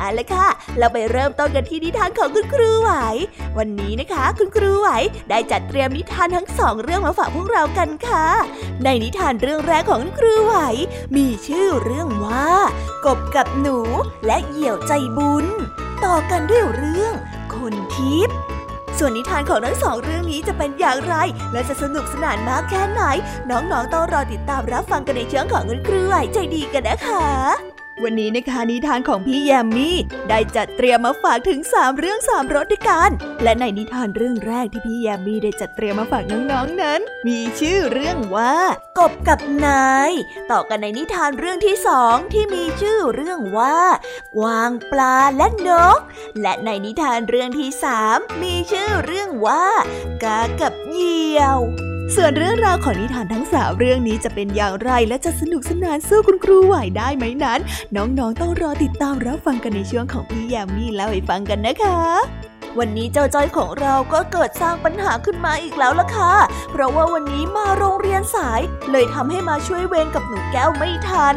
[0.00, 2.92] เอาละค่ะ เราไปเริ่มต้นกันที่นิทานของคุณครูไหว
[3.58, 4.88] วันนี้นะคะ คุณครูไหว
[5.30, 8.26] ได้จัดเตรียมนิทานทั้งสองเรื่องมาฝากพวกเรากันค่ะ
[8.84, 10.54] ในนิทานเรื่องแรกของคุณครูไหว
[11.16, 12.48] มีชื่อเรื่องว่า
[13.06, 13.78] กบกับหนู
[14.26, 15.46] และเหยี่ยวใจบุญ
[16.04, 17.12] ต่อกันด้วยเรื่อง
[17.54, 18.36] คนทิพย์
[18.98, 21.14] ส่วนนิทานของทั้งสองเรื่องนี้จะเป็นอย่างไร
[21.52, 23.02] และจะสนุกสนานมากแค่ไหน
[23.50, 29.96] น้องๆต้องรอติดตามรับฟังกันในช่องของคุณครูไหวใจดีกันนะคะ วันนี้นะคะนิทานของพี่แยมมี่
[30.28, 33.10] ได้จัดเตรียมมาฝากถึง 3 เรื่อง3รสด้วยกัน
[33.42, 38.54] และในนิทานเรื่องแรกที่พี่แยมมี่ได้จัดเตรียมมาฝากน้องๆนั้น มีชื่อเรื่องว่า
[38.98, 40.10] กบกับนาย
[40.50, 43.78] ต่อกันในนิทานเรื่องที่สองที่มีชื่อเรื่องว่า
[44.36, 45.98] กวางปลาและนก
[46.40, 49.66] และในนิทานเรื่องที่สามมีชื่อเรื่องว่า
[50.24, 51.60] กากับเหยี่ยว
[52.16, 57.60] ส่วนเรื่องราวของนิทานทั้งสามเรื่องนี้จะเป็นอย่างไรและจะสนุกสนานสู้คุณครูไหวได้ไหมนั้น
[57.96, 62.00] น้องๆต้องรอติดตามรับฟังกันในช่วงของพี่ยามีเล่าให้ฟังกันนะคะ
[62.78, 66.32] วันนี้เจ้าจ้อยของเราก็เกิดสร้างปัญหาขึ้นมาอีกแล้วล่ะค่ะ
[66.72, 71.36] เพราะว่าวันนี้มาโรงเรียนสาย เลยทำให้มาช่วยเวรกับหนูแก้วไม่ทัน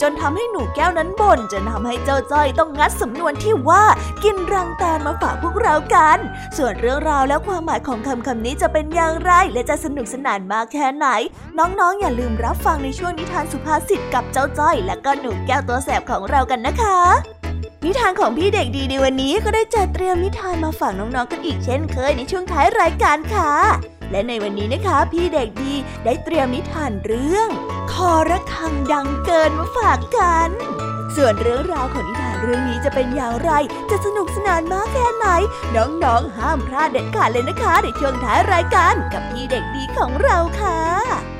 [0.00, 3.84] จนทำให้หนูแก้วนั้นบ่นจนทำให้เจ้าจ้อยต้องงัดสำนวนที่ว่า
[4.24, 6.18] กินรังแตนมาฝากพวกเรากัน
[6.56, 11.06] ส่วนเรื่องราวและความหมายของคำคำนี้จะเป็นอย่างไร และจะสนุกสนานมากแค่ไหน
[11.58, 16.98] น้องๆอย่าลืมรับฟังในช่วงนิทานสุภาษิตกับเจ้าจ้อย และก็หนูแก้วตัวแสบของเรากันนะคะ
[17.84, 23.52] นิทานของพี่เด็กดีในวันนี้ก็ได้จัดเตรียมนิทานมาฝากน้องๆกันอีกเช่นเคยในช่วงท้ายรายการค่ะ
[24.10, 27.48] และในวันนี้นะคะพี่เด็กดีได้เตรียมนิทานเรื่อง
[27.92, 30.50] คอระฆังดังเกินมาฝากกัน
[31.16, 33.50] ส่วนเรื่องราวของนิทานเรื่องนี้จะเป็นอย่างไร
[33.90, 35.26] จะสนุกสนานมากแค่ไหน
[35.76, 41.39] น้องๆห้ามพลาดเด็ดขาดเลยนะคะในช่วงท้ายรายการกับพี่เด็กดีของเราค่ะ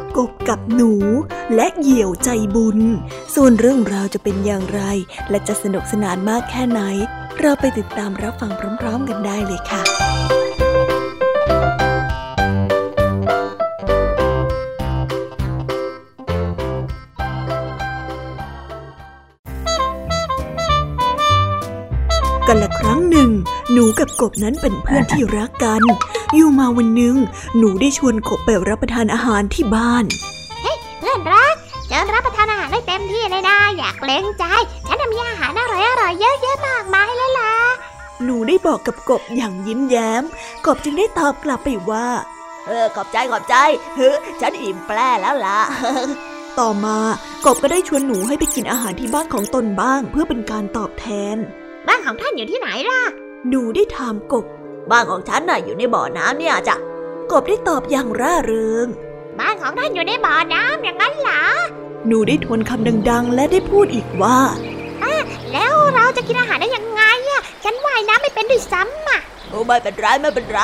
[0.17, 0.93] กบกับหนู
[1.55, 2.79] และเหยี่ยวใจบุญ
[3.35, 4.81] ส่วนเรื่องราวจะเป็นอย่างไร
[5.29, 6.81] และจะสนุกสนานมากแค่ไหน
[7.39, 9.83] เราไปติดตามรับฟังพร้อม ๆ กันได้เลยค่ะ
[22.47, 23.29] กันละครั้งหนึ่ง
[23.71, 25.81] หนูกับกบนั้นเป็นเพื่อนที่รักกัน
[26.35, 27.15] อยู่มาวันหนึ่ง
[27.57, 30.03] หนูได้ชวนกบไปรับประทานอาหารที่บ้าน
[30.61, 31.55] เฮ้ยเพื่อนรัก
[31.87, 34.45] เชิญรับประทานอาหารได้เต็มที่เลยนะ อยากเล้งใจ
[34.87, 37.53] ฉันมีอาหารอร่อยอร่อยเยอะแยะมากมายเลยล่ะ
[38.23, 40.23] หนูได้บอกกับกบอย่างยิ้มแย้ม
[40.65, 42.07] กบจึงได้ตอบกลับไปว่า
[42.67, 43.55] เออ ขอบใจขอบใจ
[43.95, 44.11] เฮ้
[44.41, 45.59] ฉันอิ่มแปร่แล้วล่ะ
[46.59, 46.97] ต่อมา
[47.45, 51.05] กบก็ได้ชวนหนูให้ไปกินอาหารที่บ้านของตนบ้าง เพื่อเป็นการตอบแท
[51.35, 51.37] น
[51.87, 53.01] บ้านของท่านอยู่ที่ไหนล่ะ
[53.49, 54.45] หนูได้ถามกบ
[54.89, 56.75] บ้านของฉันน่ะอยู่ในบ่อน้ำเนี่ยจ้ะ
[57.31, 58.87] กบได้ตอบอย่างร่าเริง
[59.39, 61.43] บ้านของท่านอยู่ในบ่อน้ำอย่างนั้นเหรอ
[62.07, 64.39] หนูได้ทวนคำดัง ๆ และได้พูดอีกว่า
[65.53, 70.61] แล้วเราจะกินอาหารได้ยังไงอะฉันว่ายน้ำไม่เป็นด้วยซ้ำอะโอ้ไม่เป็นไรไม่เป็นไร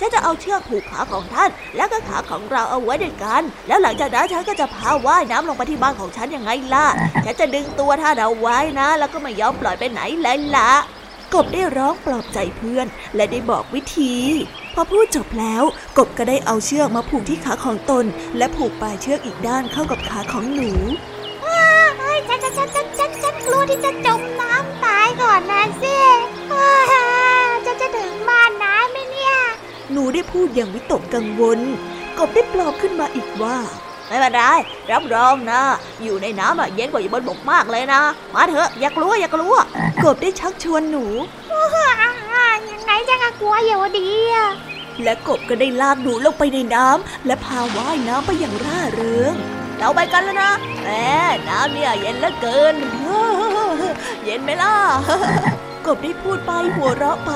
[0.00, 6.86] ฉันจะเอาเชือกผูกขาของท่าน แล้วก็ขาของเราเอาไว้ด้วยกัน แล้วหลังจากนั้นฉันก็จะพาว่ายน้ำลงไปที่บ้านของฉันยังไงล่ะ
[7.24, 10.72] ฉันจะดึงตัวท่านเอาไว้นะ แล้วก็ไม่ยอมปล่อยไปไหนเลยล่ะ
[11.34, 12.86] กบได้ร้องปลอบใจเพื่อน
[13.16, 14.14] และได้บอกวิธี
[14.74, 15.62] พอพูดจบแล้ว
[15.98, 18.04] กบก็ได้เอาเชือกมาผูกที่ขาของตน
[18.38, 20.70] และผูกปลายเชือกอีกด้านเข้ากับขาของหนู
[21.98, 25.96] เฮ้ยฉันฉันฉันฉันฉันฉันกลัวที่จะจมน้ำตายก่อนนะสิ
[26.52, 26.70] อ้า
[27.66, 29.34] จะจะถึงบ้านน้ำไหมเนี่ย
[29.92, 31.60] หนูได้พูดอย่างวิตกกังวล
[32.18, 33.58] กบได้ปลอบขึ้นมาอีกว่า
[34.10, 34.42] ไม่เป็นไร
[34.90, 35.62] รับรองนะ
[36.02, 38.02] อยู่ในน้ำอะเย็นกว่าอยู่บนบกมากเลยนะ
[38.34, 39.54] มาเถอะอย่ากลัวอย่ากลัว
[40.04, 41.04] กบได้ชักชวนหนู
[41.52, 44.48] อ่ายังไงจะกลัวอยู่ดีอะ
[45.02, 49.34] และกบก็ได้ลากหนูลงไปในน้ำและพาว่ายน้ำไปอย่างร่าเริง
[49.78, 50.52] เราไปกันแล้วนะ
[50.82, 50.88] แหม
[51.48, 52.74] น้ำเนี่ยเย็นเหลือเกิน
[54.24, 54.74] เย็นไหมล่ะ
[55.86, 57.32] กบได้พูดไปหัวเราะไป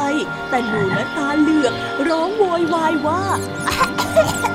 [0.49, 1.73] แต่หนูนั้นตาเหลือก
[2.09, 3.23] ร้องโวยวายว่า
[3.67, 4.54] อ่า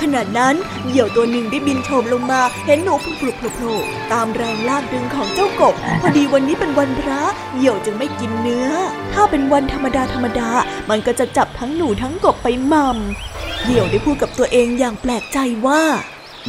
[0.00, 0.54] ขณะนั้น
[0.86, 3.78] เหยี่ยวตัวหนึ่งได้บินโฉบลงมาเห็นหนูพลุกพลุโผล่
[4.12, 7.20] ตามแรงลากดึงของเจ้ากบ พอดีวันนี้เป็นวันพระ
[7.56, 8.70] เหยี่ยวจึงไม่กินเนื้อ
[9.12, 10.50] ถ้าเป็นวันธรรมดาธรรมดา
[10.90, 15.82] มันก็จะจับทั้งหนูทั้งกบไปหม่ำเหยี่ยวได้พูดกับตัวเองอย่างแปลกใจว่า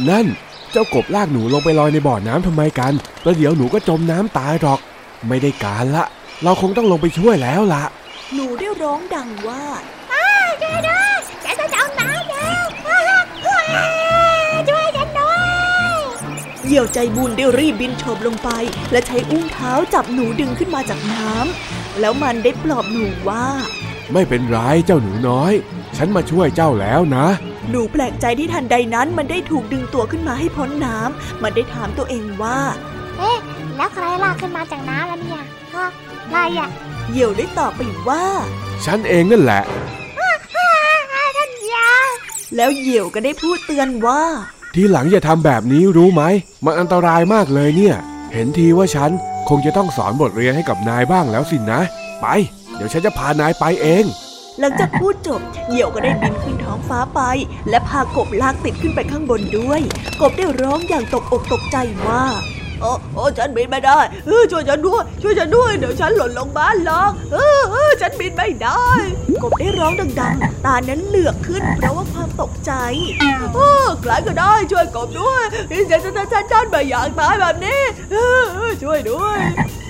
[0.08, 0.26] นั่น
[0.72, 2.92] เจ้ากบลากหนูลงไปลอยในบ่อน้ำทำไมกัน
[3.22, 4.80] แล้วเดี๋ยวหนูก็จมน้ำตายหรอก
[5.28, 6.04] ไม่ได้การละ
[6.42, 7.84] เราคงต้องลงไปช่วยแล้วละ
[8.34, 9.64] หนูได้ร้องดังว่า
[10.62, 10.99] ช่วยด้
[16.70, 18.50] เหยี่ยวใจบุญได้รีบบินโฉบลงไป
[18.92, 23.46] และใช้อุ้งเท้าจับหนูดึงขึ้นมาจากน้ำแล้วมันได้ปลอบหนูว่า
[24.12, 24.56] ไม่เป็นไร
[24.86, 25.52] เจ้าหนูน้อย
[25.96, 27.26] ฉันมาช่วยเจ้าแล้วนะ
[27.70, 32.58] หนูแปลกใจที่ทันใดนั้นมันได้ถูกดึงตัวขึ้นมาให้พ้นน้ำมันได้ถามตัวเองว่า
[33.18, 33.38] เอ๊ะ
[33.76, 35.42] แล้วใครลากขึ้นมาจากน้ำแล้วเนี่ย
[35.74, 35.86] ฮะ
[36.28, 36.68] ใครอะ
[37.10, 38.24] เหยี่ยวได้ตอบไปว่า
[38.84, 39.62] ฉันเองนั่นแหละ
[40.18, 40.30] อ่า
[41.36, 41.90] ท่านยา
[42.56, 44.22] แล้วเหยี่ยวก็ได้พูดเตือนว่า
[44.74, 46.22] ทีหลังอย่าทำแบบนี้รู้ไหม
[46.64, 47.96] มันอันตรายมากเลยเนี่ย
[48.32, 49.10] เห็นทีว่าฉัน
[49.48, 51.80] คงจะต้องสอนบทเรียนให้กับนายบ้างแล้วสินะ
[52.20, 52.26] ไป
[52.74, 54.04] เดี๋ยวฉันจะพานายไปเอง
[54.58, 57.20] หลังจากพูดจบ เหยี่ยวก็ได้บินขึ้นท้องฟ้าไป
[57.68, 59.80] และพากบลากติดขึ้นไปข้างบนด้วย
[60.20, 62.24] กบได้ร้องอย่างตกอกตกใจว่า
[62.80, 68.84] โอ้โอ้ฉันบินไม่ได้เออช่วยฉันด้วย ช่วยฉันด้วย เดี๋ยวฉันหล่นลงบ้านหรองเออเออฉันบินไม่ได้
[69.42, 72.72] กบได้ร้องดังๆ ตานั้นเหลือกขึ้นเพราะว่าความตกใจ
[73.54, 75.42] เออใครก็ได้ช่วยกบด้วย
[75.90, 77.80] ฉันฉันฉันฉันฉันไม่อยากตายแบบนี้
[78.12, 78.16] เอ
[78.66, 79.38] อช่วยด้วย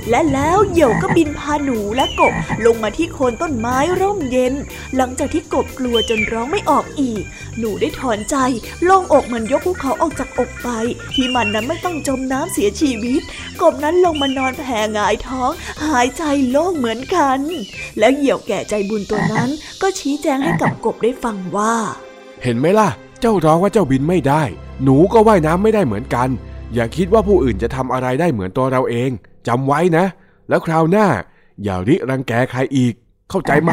[0.08, 2.34] และแล้วเหยี่ยวก็บินพาหนูและกบ
[2.66, 4.54] ลงมาที่โคนต้นไม้ร่มเย็น
[4.96, 7.22] หลังจากที่กบกลัวจนร้องไม่ออกอีก
[7.58, 8.36] หนูได้ถอนใจ
[8.84, 10.68] โล่งอกเหมือนยกภูเขาออกจากอกไป
[11.14, 13.20] ที่มันนั้นไม่ต้องจมน้ำเสียชีวิต
[13.60, 15.50] กบนั้นลงมานอนแผ่หงายท้อง
[15.86, 17.40] หายใจโล่งเหมือนกัน
[17.98, 19.48] แล้วเหยี่ยวแก่ใจบุญตัวนั้น
[19.82, 21.74] ก็ชี้แจงให้กับกบได้ฟังว่า
[22.42, 22.88] เห็นไหมล่ะ
[23.20, 24.42] เจ้าร้องว่าเจ้าบินไม่ได้
[24.82, 26.28] หนูก็ว่ายน้ำไม่ได้เหมือนกัน
[26.74, 29.10] อย่าคิดว่าผู้อื่นจะทำอะไรได้เหมือนตัวเราเอง
[29.48, 30.04] จำไว้นะ
[30.48, 31.06] แล้วคราวหน้า
[31.62, 32.94] อย่าริรังแกใครอีก
[33.30, 33.72] เข้าใจไหม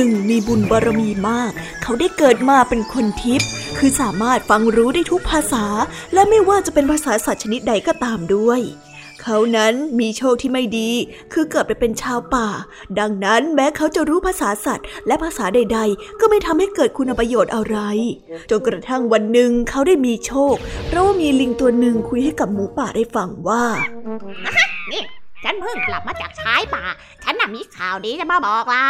[0.00, 1.52] นหนึ่งมีบุญบารมีมาก
[1.82, 5.64] เขาได้เกิดมาเป็นคนทิพย์คือสามารถฟังรู้ได้ทุกภาษา
[6.14, 8.60] และไม่ว่าจะเป็นภาษาสัตว์ชนิดใดก็ตามด้วย
[9.22, 10.90] เขานั้นมีโชคที่ไม่ดี
[11.32, 12.48] คือเกิดไปเป็นชาวป่า
[12.98, 17.78] ดังนั้นแม้เขาจะรู้ภาษาสัตว์ และภาษาใด ๆ ก็ไม่ทำให้เกิดคุณประโยชน์อะไร
[18.50, 20.54] จนกระทั่งวันหนึ่งเขาได้มีโชค
[20.86, 23.64] เพราะว่ามีลิงตัวหนึ่งคุยให้กับหมูป่าได้ฟังว่า
[24.92, 25.02] นี่
[25.44, 26.84] ฉันเพิ่งกลับมาจากชายป่า
[27.24, 28.84] ฉันน่ะมีข่าวดีจะมาบอกล่ะ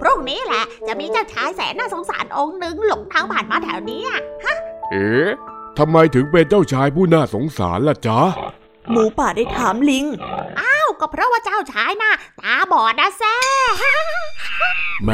[0.00, 4.20] พรุ่งนี้แหละจะมีเจ้าชายแสนน่าสงสารองค์หนึ่งหลงทางผ่านมาแถวนี้ฮะ
[4.90, 5.28] เอ๊ะ
[5.78, 8.20] ทำไมถึงเป็นเจ้าชายผู้น่าสงสารล่ะจ๊ะ
[8.90, 10.06] หมูป่าได้ถามลิง
[10.60, 13.36] อ้าว ก็เพราะว่าเจ้าชายน่ะ ตาบอดนะแซ่
[15.04, 15.10] แหม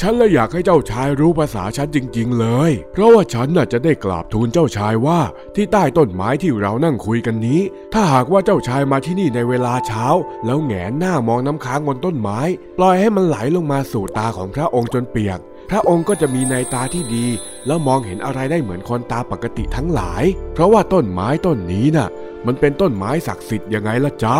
[0.00, 5.20] ฉันเลยอยากให้เจ้าชายรู้ภาษาฉันจริง ๆ เลย เพราะว่าฉันน่ะจะได้กราบทูลเจ้าชายว่า
[5.54, 7.60] ที่ใต้ต้นไม้ที่เรานั่งคุยกันนี้
[7.92, 10.06] ถ้าหากว่าเจ้าชายมาที่นี่ในเวลาเช้า
[10.46, 12.40] แล้วแงนหน้ามองน้ำค้างบนต้นไม้
[12.78, 17.26] ปล่อยให้มันไหลลงมาสู่ตาของพระองค์จนเปียกพ ระองค์ก็จะมีในตาที่ดี
[17.66, 22.08] แล้วมองเห็นอะไรได้เหมือนคนตาปกติทั้งหลาย เพราะว่าต้นไม้ต้นนี้น่ะ
[22.46, 24.36] มันเป็นต้นไม้ศักดิ์สิทธิ์ยังไงล่ะจ๊ะ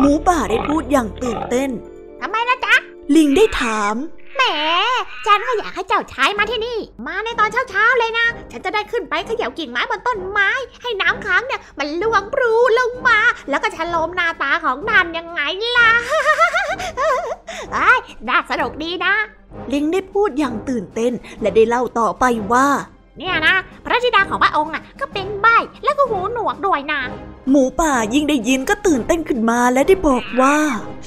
[0.00, 1.70] หมูป่าได้พูดอย่างตื่นเต้น
[2.20, 2.74] ทำไมล่ะจ๊ะ
[3.14, 3.94] ลิงได้ถาม
[4.38, 4.44] แหม
[5.26, 10.50] ฉันก็อยากให้เจ้าชายมาที่นี่ มาในตอนเช้าๆเลยนะ ฉันจะได้ขึ้นไปเขย่ากิ่งไม้บนต้นไม้
[10.82, 13.18] ให้น้ำค้างเนี่ยมันล่วงปรูลงมา
[13.50, 15.40] แล้วก็ฉลมหน้าตาของนันยังไง
[15.76, 15.90] ล่ะ
[17.72, 17.88] ไอ้
[18.28, 19.14] น่าสนุกดีนะ
[19.72, 22.68] ลิงได้พูดอย่างตื่นเต้นและได้เล่าต่อไปว่า
[23.18, 25.46] เนี่ยนะ พระธิดาของพระองค์อะก็เป็นใบ
[25.84, 27.00] แล้วก็หูหนวกด้วยนะ
[27.50, 30.56] หมูป่ายิ่งได้ยินก็ตื่นเต้นขึ้นมาและได้บอกว่า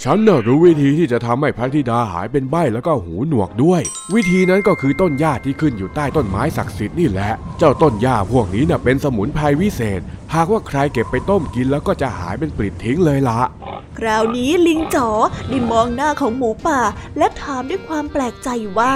[0.03, 3.81] ฉันน่ะรู้วิธีที่จะทำให้พระธิดาหายเป็นใบแล้วก็หูหนวกด้วย
[4.13, 10.01] วิธีนั้นก็คือต้นหญ้าที่ขึ้นอยู่ใต้ต้นไม้ศักดิ์สิทธิ์นี่แหละ เจ้าต้นหญ้าพวกนี้น่ะเป็นสมุนไพรวิเศษ
[10.33, 13.39] หากว่าใครเก็บไปต้มกินแล้วก็จะหายเป็นปลิดทิ้งเลยละ
[13.97, 15.09] คราวนี้ลิงจ๋อ
[15.49, 16.79] ได้มองหน้าของหมูป่า
[17.17, 18.49] และถามด้วยความแปลกใจ
[18.79, 18.93] ว่า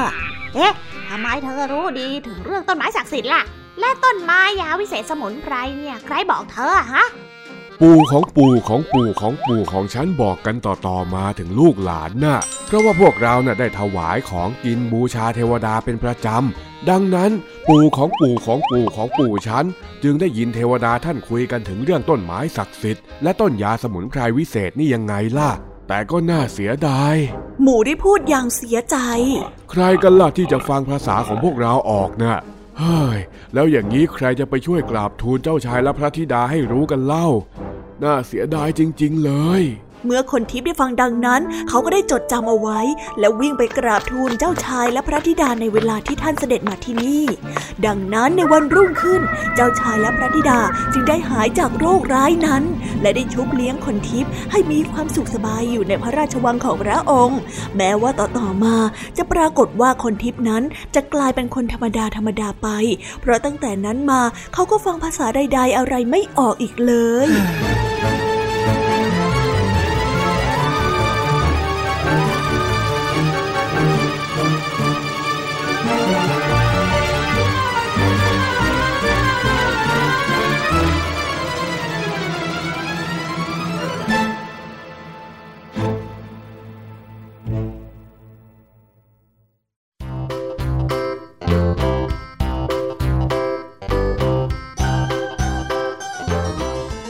[0.55, 0.73] เอ๊ะ
[1.09, 3.43] ทำไมเธอรู้ดีถึงเรื่องต้นไม้ศักดิ์สิทธิ์ล่ะ
[3.79, 7.05] และต้นไม้ยาวิเศษสมุนไพรเนี่ยใครบอกเธอฮะ
[7.81, 17.31] ปู่ของปู่ของปู่ของปู่ของฉันบอกกันต่อๆมาถึงลูกหลานนะ่ะ เพราะว่าพวกเราน่ะได้ถวายของกินบูชาเทวดาเป็นประจำ ดังนั้น
[17.69, 19.65] ปู่ของปู่ของปู่ของปู่ฉัน
[20.03, 25.51] จึงได้ยินเทวดาท่านคุยกันถึงเรื่องต้นไม้ศักดิ์สิทธิ์และต้นยาสมุนไพรวิเศษนี่ยังไงล่ะ
[25.87, 27.15] แต่ก็น่าเสียดาย
[27.61, 28.97] หมูได้พูดอย่างเสียใจ
[29.71, 32.37] ใครกันล่ะที่จะฟังภาษาของพวกเราออกนะ่ะ
[32.79, 33.19] เฮ้ย
[33.53, 37.27] แล้วอย่างนี้ใครจะไปช่วยกราบทูลเจ้าชายและพระธิดาให้รู้กันเล่า
[38.03, 39.63] น่าเสียดายจริง ๆ เลย
[40.05, 42.79] เมื่อคนทิพย์ได้ฟังดังนั้น เขาก็ได้จดจำเอาไว้
[43.19, 47.25] แล้ววิ่งไปกราบทูลเจ้าชายและพระธิดาในเวลาที่ท่านเสด็จมาที่นี่
[47.85, 49.21] ดังนั้นในวันรุ่งขึ้น
[49.55, 50.59] เจ้าชายและพระธิดา
[50.93, 52.63] จึงได้หายจากโรคร้ายนั้น
[53.01, 57.39] และได้ชุบเลี้ยงคนทิพย์ให้มีความสุขสบายอยู่ในพระราชวังของพระองค์
[57.77, 58.75] แม้ว่าต่อๆมา
[59.17, 60.63] จะปรากฏว่าคนทิพย์นั้น
[60.95, 62.67] จะกลายเป็นคนธรรมดาธรรมดาไป
[63.21, 64.21] เพราะตั้งแต่นั้นมา
[64.53, 66.93] เขาก็ฟังภาษาใด ๆ อะไรไม่ออกอีกเล
[67.27, 67.29] ย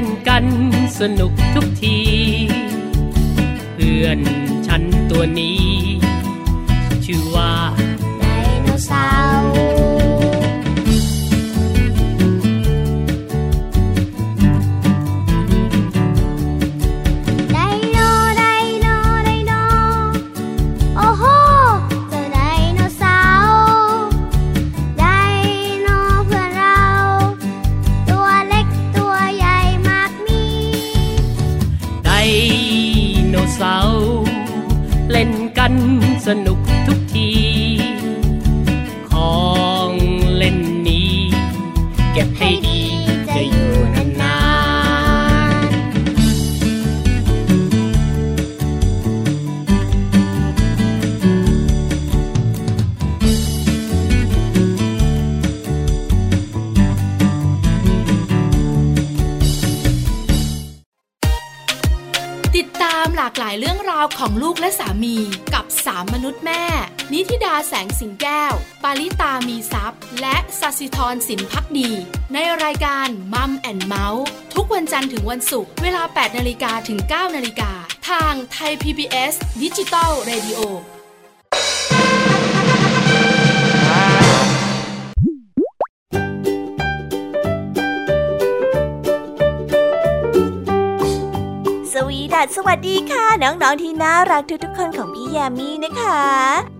[0.00, 0.46] ล่นกัน
[1.00, 1.98] สนุกทุกที
[3.74, 4.18] เพื่อน
[4.66, 5.79] ฉันตัวนี้
[71.12, 71.90] รสินพักดี
[72.34, 77.70] ในรายการมัมแอนเมาส์ทุกวันจันทร์ถึงวันศุกร์เวลา 8นาฬิกาถึง 9นาฬิกา
[78.08, 80.60] ทางไทย PBS ดิจิตอล Radio
[91.92, 96.79] สวีดัสสวัสดีค่ะ น้อง ๆ ที่น่ารักทุก ๆ คนของพี่ยามีนะคะ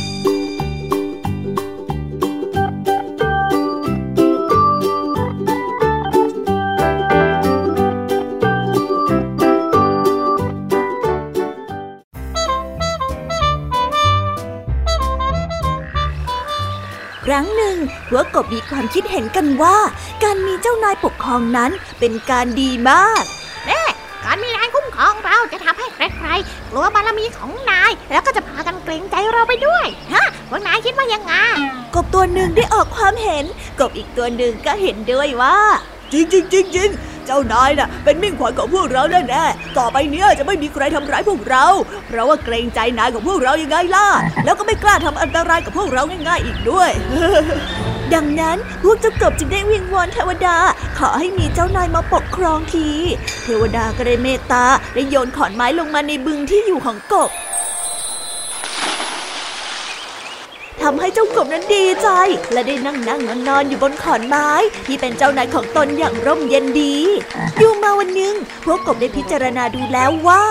[18.11, 19.77] พวกกบมีความคิดเห็นกันว่า
[20.23, 23.23] การมีเจ้านายปกครองนั้นเป็นการดีมาก
[24.25, 31.33] การมีนายคุ้มครองเราจะทำให้ใครๆกลัวบารมีของนาย แล้วก็จะพากันเกรงใจเราไปด้วยฮะพวกนายคิดว่ายังไง
[31.95, 33.45] กบตัวหนึ่งได้ออกความเห็น
[33.79, 35.57] กบอีกตัวหนึ่งก็เห็นด้วยว่า
[36.11, 36.89] จริงจริงจริงจริง
[37.25, 41.65] เจ้านายน่ะเป็นมิ่งขวัญของพวกเราแน่ๆต่อไปเนี้ยจะไม่มีใครทำร้ายพวกเรา
[42.07, 44.07] เพราะว่าเกรงใจนายของพวกเรายังไงล่ะ
[44.45, 46.89] แล้วก็ไม่กล้าทำอันตรายกับพวกเราง่ายๆอีกด้วย
[48.15, 50.57] ดังนั้นพวกเจ้ากบจึงได้วิงวอนเทวดา
[50.97, 52.87] ขอให้มีเจ้านายมาปกครองที
[53.43, 57.31] เทวดาก็ได้เมตตาได้โยนขอนไม้ลงมาในบึงที่อยู่ของกบ
[60.81, 62.07] ทำให้เจ้ากบนั้นดีใจ
[62.51, 64.49] และได้นั่งนั่งนอนนอนอยู่บนขอนไม้
[64.85, 66.95] ที่เป็นเจ้านายของตนอย่างร่มเย็นดี
[67.57, 70.43] อยู่มาวันหนึ่งพวกกบได้พิจารณาดูแล้วว่า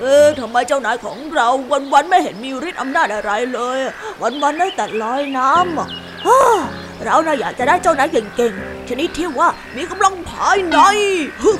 [0.00, 1.48] เออทำไมเจ้านายของเรา
[1.92, 3.78] วันๆไม่เห็นมีฤทธิ์อำนาจอะไรเลย
[4.22, 5.88] วันๆได้แต่ลอยน้ำอะ
[6.26, 6.40] ฮ่า
[7.02, 10.78] เราน่ะอยากจะได้เจ้านายเก่งๆ ชนิดที่ว่ามีกำลังภายใน
[11.42, 11.54] ฮึ่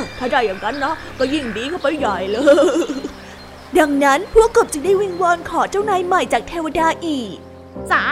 [0.00, 2.38] มถ้าได้อย่างนั้นนะก็ยิ่งดีเข้าไปใหญ่เล
[2.86, 2.90] ย
[3.78, 7.36] ดังนั้นพวกกบจึงได้วิงวอนขอเจ้านายใหม่จากเทวดาอีก
[7.90, 8.04] สา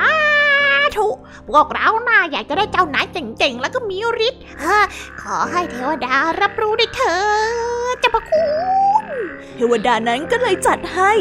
[0.97, 1.09] ธุ
[1.49, 3.97] พวกเราน่าอยากจะได้เจ้านายเจ๋งๆ แล้วก็มี
[4.29, 4.81] ฤทธิ์ฮะ
[5.23, 7.17] ขอให้เทวดารับรู้ด้วยเถิ
[7.93, 8.51] ดเจ้าพระคุ
[9.03, 9.07] ณ
[9.57, 11.13] เทวดานั้นก็เลยจัดให้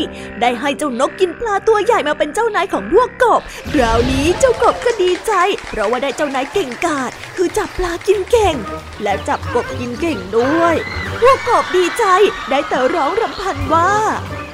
[0.42, 5.32] ได้ให้เจ้านกกินปลาตัวใหญ่มาเป็นเจ้านายของพวกกบ คราวนี้เจ้ากบก็ดีใจ
[5.70, 8.56] เพราะว่าได้เจ้านายเก่งกาจคือจับปลากินเก่ง
[9.04, 10.76] และจับกบกินเก่งด้วย
[11.22, 12.06] พวกกบดีใจ
[12.50, 13.92] ได้แต่ร้องรำพันว่า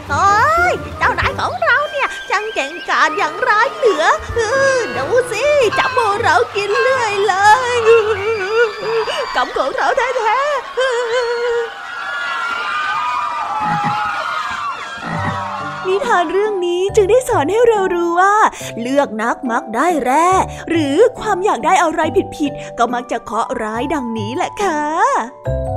[0.10, 4.42] เฮ้ยเจ้านายของเราเนี่ยจังเก่งกาจอย่างร้ายเหลือเอ
[4.76, 5.44] อดูสิ
[5.78, 7.36] จับพวกเรากินเรื่อยเล
[7.74, 7.76] ย
[9.36, 10.48] กำของเราแท้ๆ
[15.88, 18.36] นิทานเรื่องนี้จึงได้สอนให้เรารู้ว่า
[18.82, 20.30] เลือกนักมักได้แร่
[20.70, 22.02] หรือความอยากได้อะไร
[22.38, 25.77] ผิดๆก็มักจะเคาะร้ายดังนี้แหละค่ะ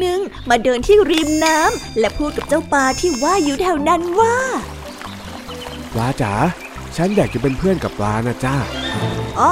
[0.00, 4.36] หนึ่งมาเดินที่ริมน้ำและพูดกับเจ้าปลาที่ว่ายอยู่แถวนั้นว่า
[5.92, 6.32] ปลาจ๋า
[6.96, 8.56] ฉันอยากจะเป็นเพื่อนกับปลานะจ้า
[9.38, 9.50] อ๋อ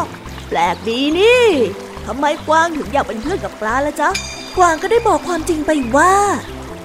[0.49, 1.45] แปลกดีนี่
[2.07, 4.09] ทำไมกวางถึงอยากเป็นเพื่อนกับปลาละจ๊ะ
[4.57, 6.15] กวางก็ได้บอกความจริงไปว่า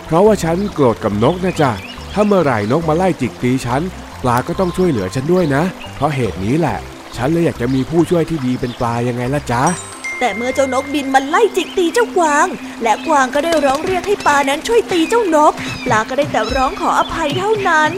[0.06, 1.72] เพราะว่าฉันโกรธกับนกนะจ๊ะ
[2.13, 3.82] ถ้าเมื่อไหร่นกมาไล่จิกตีฉัน
[4.24, 5.63] ปลาก็ต้องช่วยเหลือฉันด้วยนะ
[5.96, 6.78] เพราะเหตุนี้แหละ
[7.17, 9.63] ฉันเลยอยากจะมีผู้ช่วยที่ดีเป็นปลายังไงล่ะจ๊ะ
[10.19, 12.47] แต่เมื่อเจ้านกบินมาไล่จิกตีเจ้ากวาง
[12.84, 15.53] และกวางก็ได้ร้องเรียกให้ปลานั้นช่วยตีเจ้านก
[15.86, 17.91] ปลาก็ได้แต่ร้องขออภัยเท่านั้น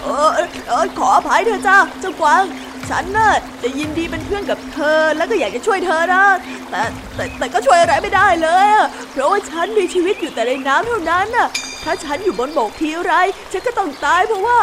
[0.00, 0.30] เออ
[0.68, 2.42] เออขออภัยเถอะจ้าเจ้ากวาง
[2.90, 6.24] ฉันน่ะจะยินดีเป็นเพื่อนกับเธอแล้วก็อยากจะช่วยเธอนะ
[6.70, 6.82] แต่
[7.14, 8.66] แต่แต่ก็ช่วยอะไรไม่ได้เลย
[9.12, 11.48] เพราะว่าฉันมีชีวิตอยู่แต่ในน้ำเท่านั้นน่ะ
[11.84, 13.12] ถ้าฉันอยู่บนบกทีไร
[13.52, 14.58] ฉันก็ต้องตายเพราะว่า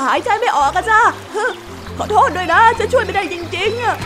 [0.00, 1.00] หายใจไม่ออกอะจ้า
[1.98, 3.96] ขอโทษด้วยนะ ฉันช่วยไม่ได้จริงๆอะ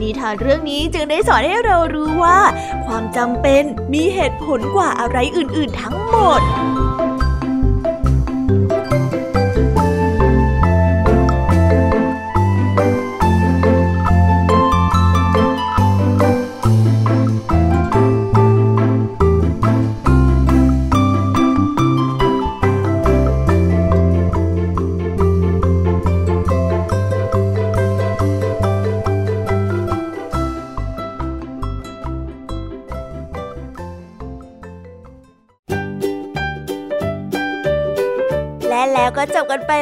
[0.00, 2.38] นิทานเรื่องนี้จึงได้สอนให้เรารู้ว่า
[2.86, 6.42] ความจำเป็นมีเหตุผลกว่าอะไรอื่นๆทั้งหมด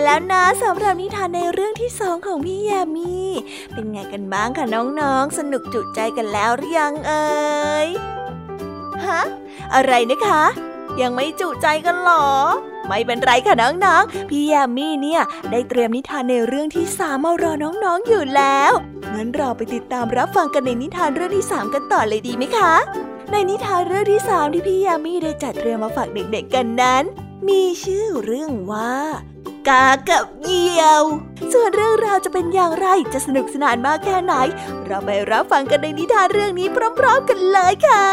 [0.04, 3.14] แล้วนะสำหรับนิทานในเรื่องที่สองของพี่ยามี
[3.72, 7.24] เป็นไงกันบ้างคะน้องๆ สนุกจุใจกันแล้วหรือยังเอ่
[7.86, 7.88] ย
[9.06, 9.22] ฮะ
[9.74, 10.42] อะไรนะคะ
[11.00, 12.26] ยังไม่จุใจกันหรอ
[12.86, 18.72] ไม่เป็นไรค่ะน้องๆ พี่ยามีเนี่ย ได้เตรียมนิทานในเรื่องที่สามมารอน้องๆอยู่แล้ว
[19.14, 22.72] งั้นเราไปติดตามรับฟังกันในนิทานเรื่องที่สามกันต่อเลยดีไหมคะ
[23.30, 27.04] ในนิทานเรื่องที่สามที่พี่ยามีได้จัดเตรียมมาฝากเด็กๆกันนั้น
[27.48, 28.92] มีชื่อเรื่องว่า
[29.68, 31.02] กากับเหยี่ยว
[31.52, 34.34] ส่วนเรื่องราวจะเป็นอย่างไรจะสนุกสนานมากแค่ไหน
[34.86, 38.06] เราไปรับฟังกันในนิทานเรื่องนี้พร้อม ๆ กันเลยค่ะ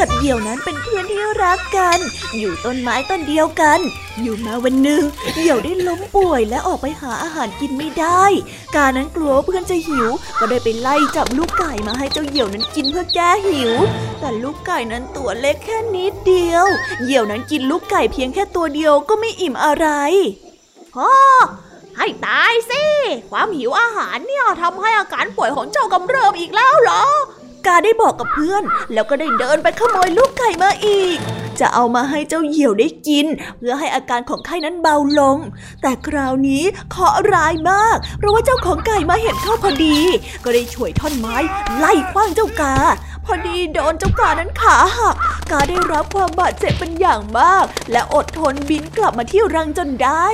[0.00, 1.98] กับเหยี่ยวนั้นเป็นเพื่อนที่รักกัน
[2.38, 3.80] อยู่ต้นไม้ต้นเดียวกัน
[4.22, 5.02] อยู่มาวันหนึ่ง
[5.36, 8.24] เหยี่ยวได้ล้มป่วยและออกไปหาอาหารกินไม่ได้
[8.74, 10.08] กานั้นกลัวเพื่อนจะหิว
[10.38, 13.72] ก็ได้ไปไล่จับลูกไก่มาให้เจ้าเหยี่ยวนั้นกินเพื่อแก้หิว
[14.20, 16.66] แต่ลูกไก่นั้นตัวเล็กแค่นิดเดียว
[17.02, 19.86] เหยี่ยวนั้นกินลูกไก่เพียงแค่ตัวเดียวก็ไม่อิ่มอะไร
[20.94, 21.12] พ่อ
[21.98, 22.84] ให้ตายสิ
[23.30, 27.04] ความหิวอาหารเนี่ยทำให้อาการป่วยของเจ้ากำเริบอีกแล้วเหรอ
[27.68, 31.18] กาได้บอกกับเพื่อน แล้วก็ได้เดินไปขโมยลูกไก่มาอีก
[31.60, 33.26] จะเอามาให้เจ้าเหี่ยวได้กิน
[33.58, 35.36] เพื่อให้อาการของไข้นั้นเบาลง
[35.82, 39.98] แต่คราวนี้เคาะร้ายมาก เพราะว่าเจ้าของไก่มาเห็นเข้าพอดี
[40.44, 41.36] ก็ได้ช่วยท่อนไม้
[41.78, 42.74] ไล่คว้างเจ้ากา
[43.30, 45.16] พอดีโดนเจ้ากานั้นขาหัก
[45.50, 50.26] กาได้รับความบาดเจ็บเป็นอย่างมาก และอดทนบินกลับมาที่รังจนได้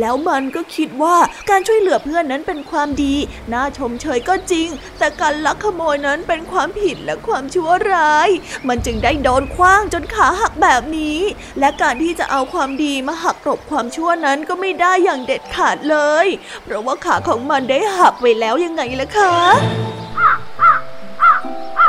[0.00, 1.16] แล้วมันก็คิดว่า
[1.50, 3.14] การช่วยเหลือเพื่อนนั้นเป็นความดี
[3.52, 8.28] น่าชมเชยก็จริง แต่การลักขโมยนั้นเป็นความผิดและความชั่วร้าย
[8.68, 11.18] มันจึงได้โดนคว้างจนขาหักแบบนี้
[11.60, 16.26] และการที่จะเอาความดีมาหักกลบความชั่วนั้นก็ไม่ได้อย่างเด็ดขาดเลย
[16.64, 19.34] เพราะว่าขาของมันได้หักไปแล้วยังไงล่ะคะ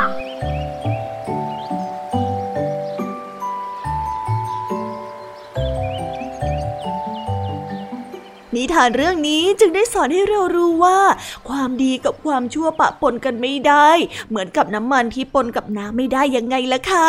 [8.60, 10.98] ิทานเรื่องนี้จึงได้สอนให้เรารู้ว่า
[11.48, 13.88] ความดีกับความชั่วปะปนกันไม่ได้
[14.28, 17.08] เหมือนกับน้ำมันที่ปนกับน้ำไม่ได้ยังไงล่ะคะ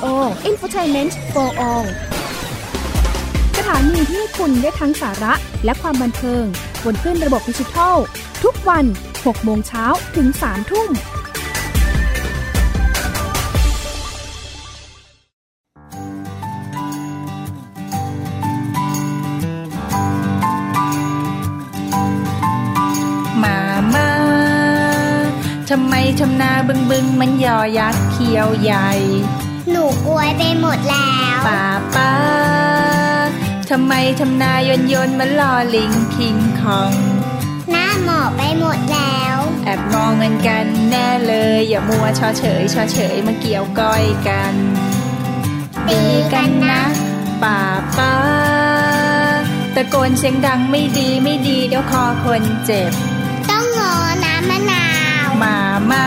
[0.00, 1.86] Radio Infotainment for All
[3.56, 5.34] สถานีที่ให้คุณได้ทั้งสาระ
[5.64, 6.44] และความบันเทิง
[6.84, 7.96] บนขึ้นระบบดิจิทัล
[8.44, 8.84] ทุกวัน
[9.16, 9.84] 6 โมงเช้า
[10.16, 10.90] ถึง 3 ทุ่ม
[23.42, 23.58] มา
[23.94, 24.10] มา
[25.70, 28.90] ทำไมทำนาบึงบึงมันยอยักษ์เขียวใหญ่
[29.70, 32.12] หนูกลวยไปหมดแล้วป้าป้า
[33.70, 36.92] ทำไมทำนายนยนมันลอลิงคิงคอง
[37.70, 44.54] หน้าหมอบไปหมดแล้ว แอบมองเงินกันแน่เลย อย่ามัวชอเฉยชอเฉยมาเกี่ยวก้อยกัน
[45.88, 46.02] ดี
[46.34, 46.82] กันนะ
[47.42, 47.60] ป้า
[47.98, 48.14] ป้า
[49.72, 52.92] แตะโกนเสียงดังไม่ดีไม่ดีเดี๋ยวคอคนเจ็บ
[53.50, 53.92] ต้องงอ
[54.24, 54.86] น้ำมะนา
[55.26, 55.56] วมา
[55.90, 56.06] มา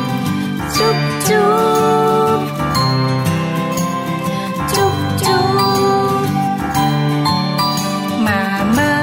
[0.77, 0.97] จุ๊บ
[1.29, 1.51] จุ๊
[2.37, 2.39] บ
[4.73, 5.43] จุ๊บจุ๊
[6.17, 6.21] บ
[8.25, 8.41] มา
[8.77, 8.93] มา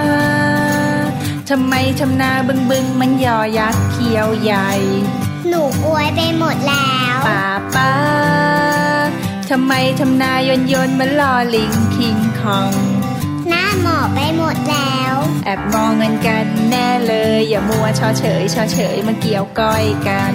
[1.48, 4.70] ทำไมทำนาบึงบึงมันยอยักษ์เขียวใหญ่
[5.48, 7.92] หนูกลวยไปหมดแล้วป้าป้า
[9.50, 12.72] ทำไมทำนายนยนมันลอลิงคิงคอง
[13.48, 20.34] หน้าหมอไปหมดแล้ว แอบมองเงินกันแน่เลย อย่ามัวชอเฉยชอเฉยมันเกี่ยวก้อยกัน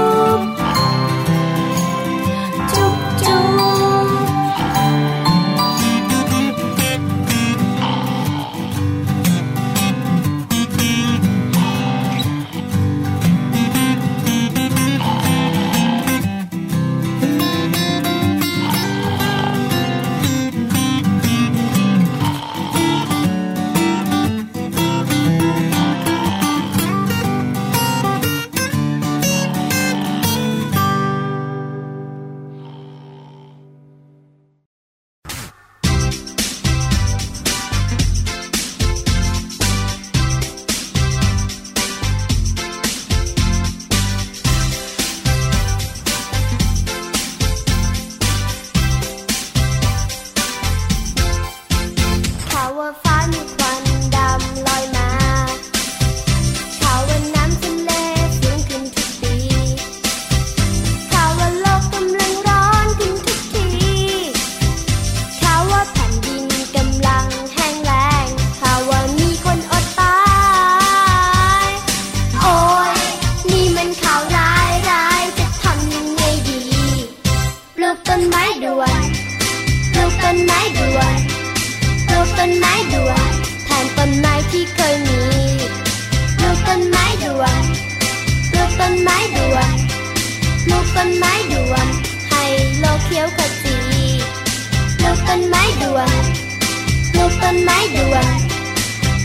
[97.53, 98.39] ต้นไม้ด่วน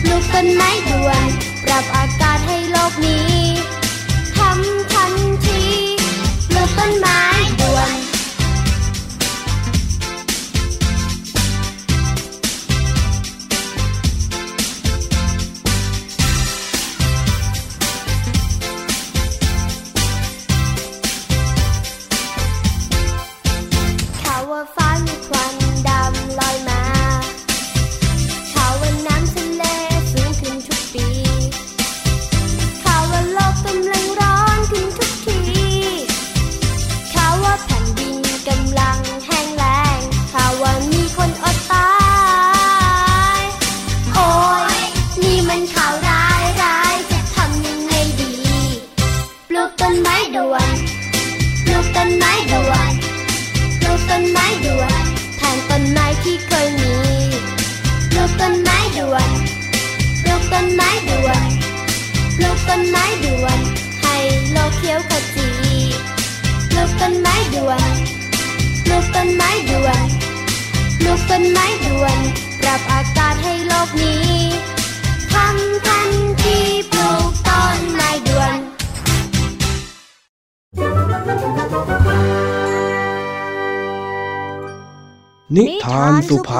[0.01, 1.27] ปลูกต้นไม้ด่วน
[1.63, 3.35] ปรับอากาศให้โลกนี้
[4.37, 5.13] ทำทัน
[5.45, 5.63] ที
[6.49, 7.26] ปลูกต้นไม้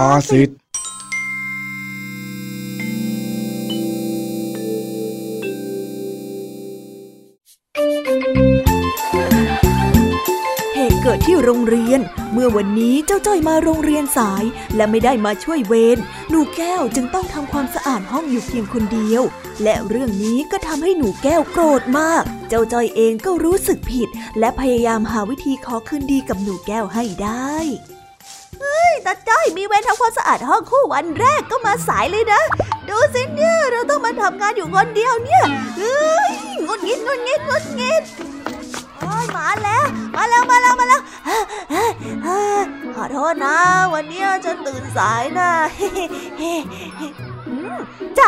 [0.06, 0.58] าสิทธิ์
[11.10, 12.00] เกิดที่โรงเรียน
[12.34, 14.44] เมื่อวันนี้เจ้าจ้อยมาโรงเรียนสาย
[14.76, 15.98] และไม่ได้มาช่วยเวร
[16.30, 19.24] หนูแก้วจึงต้องทำความสะอาดห้องอยู่เพียงคนเดียว
[19.64, 27.56] และเรื่องนี้ก็ทำให้หนูแก้วโกรธมาก เจ้าจ้อยเองก็รู้สึกผิด และพยายามหาวิธีขอคืนดีกับหนูแก้วให้ได้
[29.06, 32.42] ตาจ้อยมีเวรทำความสะอาดห้องคู่วันแรกก็มาสายเลยนะ
[32.90, 35.44] ดูสิเนี่ยเราต้องมาทำงานอยู่คนเดียวเนี่ย
[35.78, 35.98] เฮ้
[36.30, 36.32] ย
[36.66, 38.04] งดงิดงดงิดงดงิด
[39.00, 39.86] โอ้ยมาแล้ว
[40.16, 41.02] มาแล้วมาแล้วมาแล้ว
[42.96, 43.56] ขอโทษนะ
[43.94, 45.50] วันนี้ฉันตื่นสายนะ
[48.18, 48.28] จ้า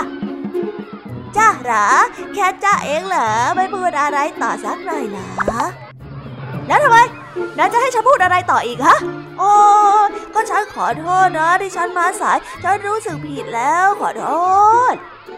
[1.38, 1.88] จ้าหรอ
[2.34, 5.62] แค่จ้าเองเหรอไม่พูดอะไรต่อสักหน่อยเหรอ
[6.68, 6.98] แล้วทำไม
[7.58, 8.98] น้าจะให้ฉันพูดอะไรต่ออีกฮะ
[9.40, 9.54] โอ้
[10.34, 14.26] ก็ฉันขอโทษนะที่ฉันมาสาย ฉันรู้สึกผิดแล้วขอโท
[14.92, 14.94] ษ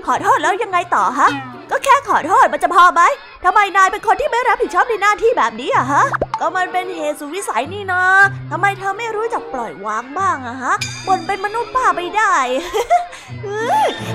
[0.07, 1.29] ขอโทษแล้วยังไงต่อฮะ
[1.71, 3.01] ก็แค่ขอโทษมันจะพอไหม
[3.45, 6.03] ทำไมนายเป็นคนที่ไม่รับผิดชอบในหน้าที่แบบนี้อะฮะ
[6.39, 8.03] ก็มันเป็นเหตุสุวิสัยนี่นะ
[8.51, 10.73] ทำไมเธอไม่รู้จักปล่อยวางบ้างอะฮะ
[11.07, 12.33] บนเป็นมนุษย์ป้าไปได้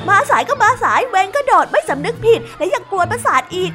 [0.09, 3.71] มาสายก็มาสายเวงก็โดดไม่สำนึกผิด และยังกลัวประสาทอีก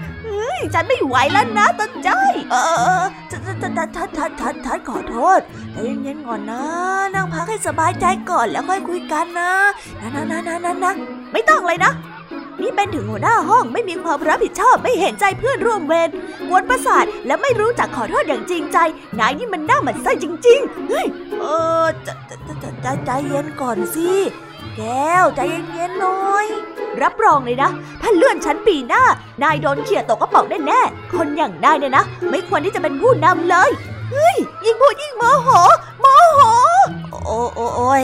[0.74, 2.56] ฉันไม่ไหวแล้วนะตาจ้อยเอ
[3.00, 3.02] อ
[3.32, 4.32] ฉันฉันฉันฉันฉัน
[4.66, 5.40] ฉันขอโทษ
[5.74, 6.64] ใจเย็นๆก่อนนะ
[7.16, 9.54] นั่งพักให้สบายใจก่อนแล้วค่อยคุยกันนะ
[10.00, 10.94] นะนะนะนะนะนะ
[11.34, 11.92] ไม่ต้องเลยนะ
[12.62, 16.10] นี่เป็นถึงหัวหน้าห้องไม่มีความรับผิดชอบไม่เห็นใจเพื่อนร่วมเวร
[16.50, 18.78] กวนประสาทและไม่รู้จักขอโทษอย่างจริงใจ
[19.20, 21.08] นายนี่มันหน่าหมันไส้จริงๆเฮ้ย
[21.40, 21.44] เอ
[21.84, 22.10] อใจ
[22.82, 24.10] ใจใจเย็นก่อนสิ
[24.78, 25.40] แก้วใจ
[25.74, 26.46] เย็นๆหน่อย
[27.02, 27.70] รับรองเลยนะ
[28.02, 29.04] ถ้าเลื่อนชั้นปีหน้า
[29.44, 33.70] นายโดนเขี่ยตกกระป๋องแน่ๆคนอย่างนายเนี่ยนะ ไม่ควรที่จะเป็นผู้นำเลย
[34.12, 35.50] เฮ้ย ยิ่งพูดยิ่งโมโห
[36.02, 36.42] โมโห
[37.26, 38.04] โอ้โอ้โอ้ย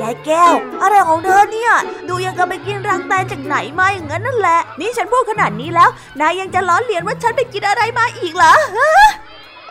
[0.00, 1.72] ยายแก้ว อะไรของเธอเนี่ย
[2.08, 5.88] ดูยังกับไปกินรังแตนจากไหนมาอย่างนั้นนั่นแหละ นี่ฉันพูดขนาดนี้แล้ว
[6.20, 8.54] นายยังจะล้อเลียนว่าฉันไปกินอะไรมาอีกเหรอ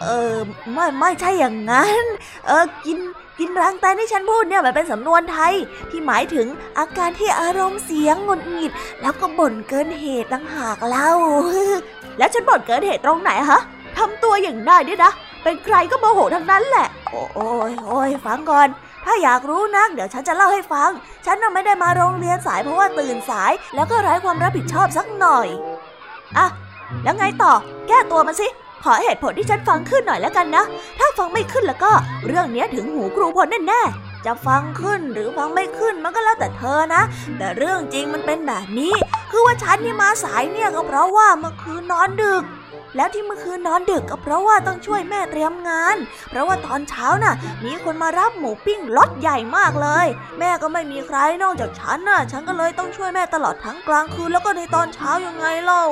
[0.02, 0.36] เออ
[0.74, 2.04] ไม่ไม่ใช่อย่างนั้น
[2.46, 2.98] เออกิน
[3.40, 5.54] กินรังแตนที่ฉันพูดเนี่ยมันเป็นสำนวนไทย
[5.90, 8.72] ที่หมายถึงอาการที่อารมณ์เสียงหงุดหงิด
[9.02, 11.12] แล้วก็บ่นเกินเหตุต่างหากเล่า
[12.18, 13.62] แล้วฉันบ่นเกินเหตุตรงไหนฮะ
[13.98, 15.12] ทำตัวอย่างได้ด้วยนะ
[15.44, 17.24] เป็นใครก็โมโหทั้งนั้นแหละ โอ้
[17.70, 18.68] ยโอ้ยฟังก่อน
[19.06, 20.90] ถ้าอยากรู้นัก เดี๋ยวฉันจะเล่าให้ฟัง
[21.26, 25.48] ฉันน่ะไม่ได้มาโรงเรียนสายเพราะว่าตื่นสาย แล้วก็ไร้ความรับผิดชอบสักหน่อย
[26.38, 26.48] อะ
[27.04, 27.54] แล้วไงต่อ
[27.88, 28.48] แก้ตัวมาสิ
[28.84, 30.64] ขอเหตุผลที่ฉันฟังขึ้นหน่อยแล้วกันนะ
[31.00, 31.92] ถ้าฟังไม่ขึ้นแล้วก็
[32.28, 37.02] เรื่องนี้ถึงหูครูพลแน่ๆ จะฟังขึ้นหรือฟังไม่ขึ้นมันก็แล้วแต่เธอนะ
[37.38, 38.94] แต่เรื่องจริงมันเป็นแบบนี้
[39.32, 42.44] คือว่าฉันนี่มาสายเนี่ยก็เพราะว่าเมื่อคืนนอนดึก
[42.96, 45.98] แล้วที่เมื่อคืนนอนดึกก็เพราะว่าต้องช่วยแม่เตรียมงาน
[46.30, 47.36] เพราะว่าตอนเช้าน่ะ
[47.66, 50.08] มีคนมารับหมูปิ้งรถใหญ่มากเลย
[50.40, 55.86] แม่ก็ไม่มีใครนอกจากฉันน่ะ ฉันก็เลยต้องช่วยแม่ตลอดทั้งกลางคืนแล้วก็ในตอนเช้ายังไงเล่า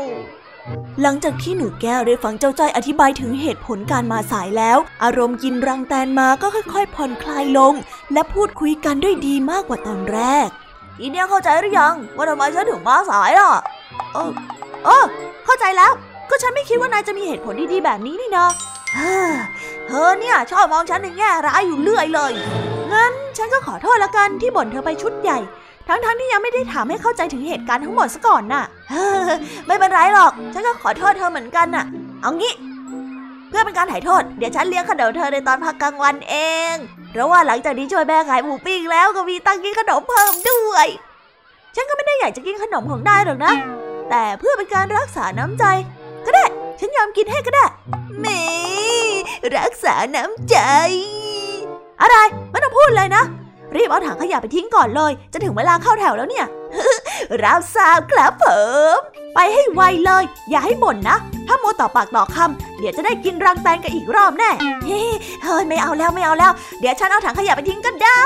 [1.01, 7.73] หลังจากที่หนูแก้วได้ฟังเจ้าจ้อยอธิบายถึงเหตุผลการมาสายแล้ว อารมณ์กินรังแตนมาก็ค่อยๆผ่อนคลายลง
[8.13, 10.47] และพูดคุยกันด้วยดีมากกว่าตอนแรก
[10.97, 13.49] ทีเนี้ยเข้าใจหรือยังว่าทำไมฉันถึงมาสายล่ะ
[14.13, 14.31] เออ
[14.85, 15.05] เออ
[15.45, 15.93] เข้าใจแล้ว
[16.30, 18.49] ก็ฉันไม่คิดว่านายจะมีเหตุผลดีๆแบบนี้นี่นะ
[19.88, 22.32] เธอเนี่ยชอบมองฉันในแง่ร้ายอยู่เรื่อยเลย
[22.93, 25.39] งั้นฉันก็ขอโทษละกันที่บ่นเธอไปชุดใหญ่
[25.88, 28.65] ทั้งๆทที่ยังไม่ได้ถามให้เข้าใจถึงเหตุการณ์ทั้งหมดซะก่อนน่ะ
[29.67, 31.86] ไม่เป็นไรหรอก ฉันก็ขอโทษเธอเหมือนกันน่ะ
[32.21, 32.53] เอางี้
[33.49, 36.36] เพื่อเป็นการถ่ายโทษ เดี๋ยวฉันเลี้ยงขนมเธอในตอนพักกลางวันเอ
[36.73, 36.75] ง
[37.11, 40.88] เพราะว่าหลังจากนี้ช่วยแม่ขายหมูปิ้งแล้วก็มีตังกินขนมเพิ่มด้วย
[41.75, 43.53] ฉันก็ไม่ได้อยากจะกินขนมของนายหรอกนะ
[44.09, 45.65] แต่เพื่อเป็นการรักษาน้ำใจ
[46.26, 46.45] ก็ได้
[46.80, 47.65] ฉันยอมกินให้ก็ได้
[48.20, 48.26] เม
[49.55, 50.57] รักษาน้ำใจ
[52.01, 52.15] อะไร
[52.51, 53.24] ไม่ต้องพูดเลยนะ
[53.76, 56.45] รีบเอาถังขยะไปทิ้งก่อนเลย จะถึงเวลาเข้าแถวแล้วเนี่ย
[57.43, 58.45] รับทราบครับผ
[58.95, 58.97] ม
[59.36, 61.17] ไปให้ไวเลย อย่าให้บ่นนะ
[61.47, 64.51] ถ้าโมต่อปากต่อคำเดี๋ยวจะได้กินรังแตนกันอีกรอบแน่
[65.43, 68.22] เฮ้ยไม่เอาแล้วไม่เอาแล้ว เดี๋ยวฉันเอาถังขยะไปทิ้งก็ได้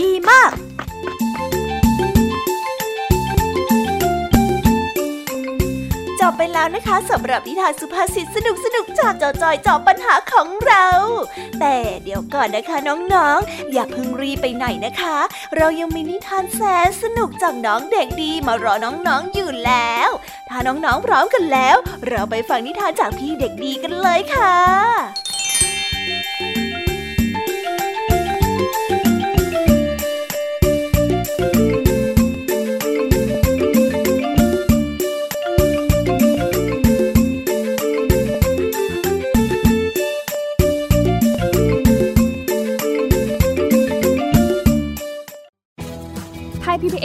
[0.00, 0.50] ดีมาก
[6.30, 10.86] บไปแล้วนะคะสำหรับนิทานสุภาษิตสนุกสนุกจากจอจอยจอบปัญหาของเรา
[11.60, 15.16] แต่เดี๋ยวก่อนนะคะน้องๆ อย่าเพิ่งรีไปไหนนะคะ
[15.56, 20.10] เรายังมีนิทานแสนสนุกจากน้องเด็กดีมารอน้องๆอยู่แล้ว
[20.48, 21.76] ถ้าน้องๆพร้อมกันแล้ว
[22.08, 25.27] เราไปฟังนิทานจากพี่เด็กดีกันเลยค่ะ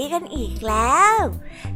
[0.00, 1.16] ีกันอีกแล้ว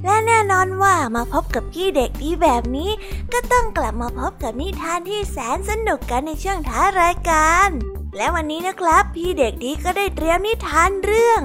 [0.05, 2.91] และแน่นอนว่ามาพบกับพี่เด็กดีแบบนี้
[3.33, 7.69] ก็ต้องกลับมาพบกับนิทานที่แสนสนุกกันในช่วงท้ายรายการ
[8.17, 11.41] และวันนี้นะครับ พี่เด็กดีก็ได้เตรียมนิทานเรื่อง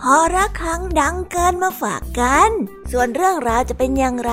[0.00, 2.50] ขอรักครั้งดังเกินมาฝากกัน
[2.92, 4.32] ส่วนเรื่องราวจะเป็นอย่างไร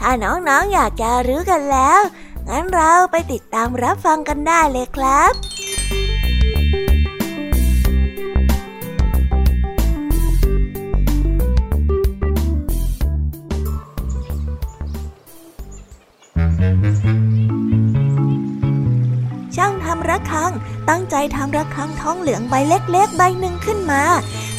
[0.00, 2.00] ถ้าน้องๆอยากจะรู้กันแล้ว
[2.48, 5.32] งั้นเราไปติดตามรับฟังกันได้เลยครับ
[21.36, 24.02] ทำระฆังท้องเหลืองใบเล็กๆ ใบหนึ่งขึ้นมา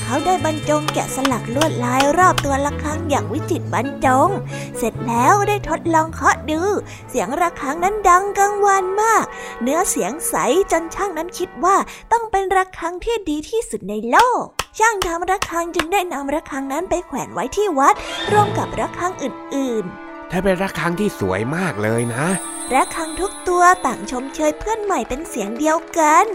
[0.04, 4.30] เขาได้บรรจงแกะสลักลวดลายรอบตัวระฆังอย่างวิจิตรบรรจง
[4.78, 6.62] เสร็จแล้วได้ทดลองเคาะดู
[7.10, 9.26] เสียงระฆังนั้นดังกังวานมาก
[9.62, 10.36] เนื้อเสียงใส
[10.72, 11.76] จนช่างนั้นคิดว่า
[12.12, 14.44] ต้องเป็นระฆังที่ดีที่สุดในโลก
[14.80, 17.96] ช่างทำระฆังจึงได้นำระฆังนั้นไปแขวนไว้ที่วัด
[18.32, 22.28] ร่วมกับระฆังอื่นๆ เธอเป็นระฆังที่สวยมากเลยนะ
[22.74, 26.26] ระฆังทุกตัวต่างชมเชยเพื่อนใหม่เป็นเสียงเดียวกัน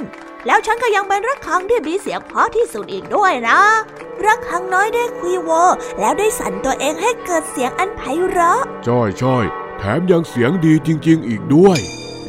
[0.46, 3.60] แล้วฉันก็ยังเป็นระฆังที่มีเสียงเพราะที่สุดอีกด้วยนะ
[4.24, 5.50] ระฆังน้อยได้คุยโว
[6.00, 9.36] แล้วได้สั่นตัวเองให้เกิดเสียงอันไพเราะใช่ใช่
[9.78, 11.78] แถมยังเสียงดีจริง ๆ อีกด้วย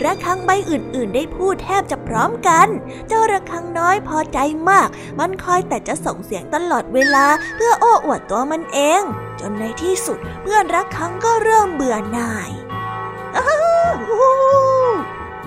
[0.03, 2.67] ระฆังใบอื่นๆ ได้พูดแทบจะพร้อมกัน
[3.07, 4.39] เจ้าระฆังน้อยพอใจ
[4.69, 4.89] มาก
[5.19, 7.25] มันคอยแต่จะส่งเสียงตลอดเวลา
[7.55, 9.01] เพื่อโอ้อวดตัวมันเอง
[9.39, 12.51] จนในที่สุดเพื่อนระฆังก็เริ่มเบื่อหน่าย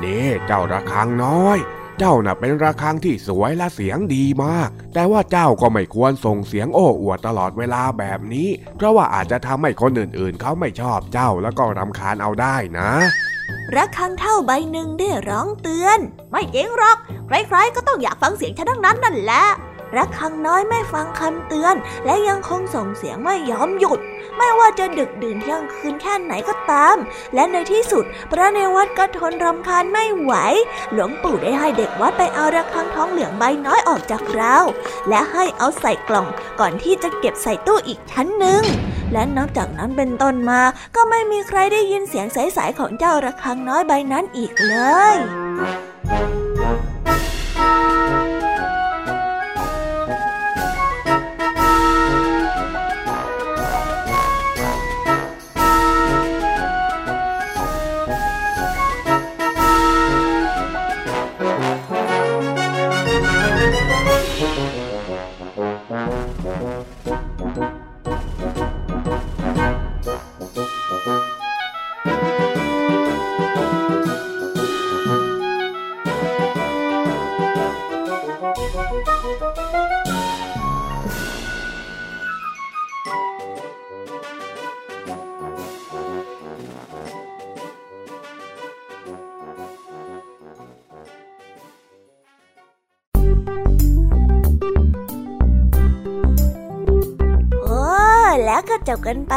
[0.02, 1.58] นี่เจ้าระฆังน้อย
[1.98, 12.90] เจ้าน่ะเป็นระฆังที่สวยและเสียงดีมาก แต่ว่าเจ้าก็ไม่ควรส่งเสียงโอ้อวดตลอดเวลาแบบนี้ เพราะว่าอาจจะทำให้คนอื่นๆ เขาไม่ชอบเจ้าแล้วก็รำคาญเอาได้นะ
[13.74, 15.98] ระฆังเท่าใบหนึ่งได้ร้องเตือน
[16.30, 16.96] ไม่จริงหรอก
[17.26, 19.44] ใครๆก็ต้องอยากฟังเสียงฉันทั้งนั้นนั่นแหละ
[19.96, 21.74] ระฆังน้อยไม่ฟังคำเตือน
[22.06, 24.00] และยังคงส่งเสียงไม่ยอมหยุด
[24.38, 26.96] ไม่ว่าจะดึกดื่นเที่ยงคืนแค่ไหนก็ตาม
[27.34, 30.32] และในที่สุด พระในวัดก็ทนรำคาญไม่ไหว
[30.92, 34.64] หลวงปู่ได้ให้เด็กวัดไปเอาระฆังทองเหลืองใบน้อยออกจากราว
[35.08, 36.26] และให้เอาใส่กล่อง
[36.60, 38.62] ก่อนที่จะเก็บใส่ตู้อีกชั้นหนึ่ง
[39.12, 40.60] และนับจากนั้นเป็นต้นมา
[40.96, 44.76] ก็ไม่มีใครได้ยินเสียงใสๆของเจ้าระฆังน้อยใบนั้นอีกเล
[45.12, 45.14] ย
[48.48, 48.53] โอ้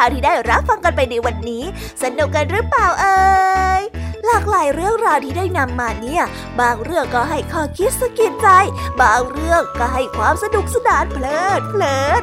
[0.00, 1.64] ราวที่ได้รับฟังกันไปในวันนี้
[2.02, 3.18] สนุกกันหรือเปล่าเอ่
[3.80, 3.82] ย
[4.26, 6.22] หลากหลายเรื่องราวที่ได้นำมาเนี่ย
[6.60, 8.48] บางเรื่องก็ให้ข้อคิดสะกิดใจ
[9.00, 12.22] บางเรื่องก็ให้ความสนุกสนานเพลิดเพลิน